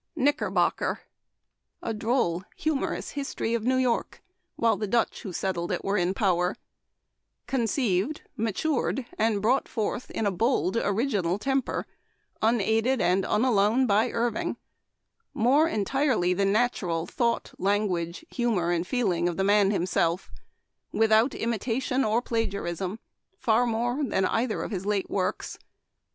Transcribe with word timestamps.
"Knickerbocker.— 0.15 1.01
A 1.83 1.93
droll, 1.93 2.43
humorous 2.55 3.11
history 3.11 3.53
of 3.53 3.65
New 3.65 3.75
York, 3.75 4.23
while 4.55 4.75
the 4.75 4.87
Dutch 4.87 5.21
who 5.21 5.31
settled 5.31 5.71
it 5.71 5.85
were 5.85 5.95
in 5.95 6.15
power, 6.15 6.55
conceived, 7.45 8.21
matured, 8.35 9.05
and 9.19 9.43
brought 9.43 9.67
forth 9.67 10.09
in 10.09 10.25
a 10.25 10.31
bold 10.31 10.75
original 10.75 11.37
temper, 11.37 11.85
unaided 12.41 12.99
and 12.99 13.23
alone, 13.27 13.85
by 13.85 14.09
Irving; 14.09 14.57
more 15.35 15.67
entirely 15.67 16.33
the 16.33 16.45
natural 16.45 17.05
thought, 17.05 17.53
language, 17.59 18.25
humor, 18.29 18.71
and 18.71 18.87
feeling 18.87 19.29
of 19.29 19.37
the 19.37 19.43
man 19.43 19.69
himself, 19.69 20.31
without 20.91 21.35
imitation 21.35 22.03
or 22.03 22.23
plagiarism— 22.23 22.97
far 23.37 23.67
more— 23.67 24.03
than 24.03 24.25
either 24.25 24.63
of 24.63 24.71
his 24.71 24.83
late 24.87 25.11
works. 25.11 25.59